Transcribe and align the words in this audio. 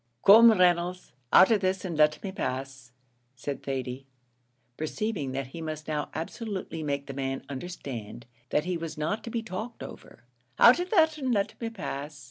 "Come, 0.25 0.49
Reynolds, 0.53 1.11
out 1.31 1.51
of 1.51 1.61
this, 1.61 1.85
and 1.85 1.95
let 1.95 2.23
me 2.23 2.31
pass," 2.31 2.91
said 3.35 3.61
Thady, 3.61 4.07
perceiving 4.75 5.31
that 5.33 5.49
he 5.53 5.61
must 5.61 5.87
now 5.87 6.09
absolutely 6.15 6.81
make 6.81 7.05
the 7.05 7.13
man 7.13 7.45
understand 7.47 8.25
that 8.49 8.65
he 8.65 8.77
was 8.77 8.97
not 8.97 9.23
to 9.25 9.29
be 9.29 9.43
talked 9.43 9.83
over, 9.83 10.23
"out 10.57 10.79
of 10.79 10.89
that, 10.89 11.19
and 11.19 11.31
let 11.31 11.53
me 11.61 11.69
pass. 11.69 12.19